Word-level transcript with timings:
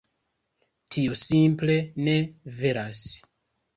Tio 0.95 1.17
simple 1.23 1.75
ne 2.07 2.17
veras. 2.63 3.05